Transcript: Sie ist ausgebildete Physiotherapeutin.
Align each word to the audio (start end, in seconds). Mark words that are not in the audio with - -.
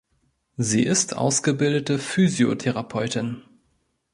Sie 0.57 0.81
ist 0.81 1.15
ausgebildete 1.15 1.99
Physiotherapeutin. 1.99 3.43